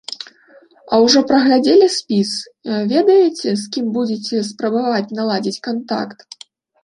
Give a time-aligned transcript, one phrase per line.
[0.93, 2.31] А ўжо праглядзелі спіс,
[2.93, 6.19] ведаеце, з кім будзеце спрабаваць наладзіць кантакт?